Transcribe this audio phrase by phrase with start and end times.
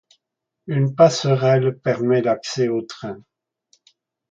[0.65, 3.21] Une passerelle permet l'accès aux trains.